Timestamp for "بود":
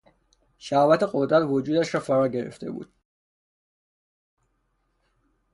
2.71-2.93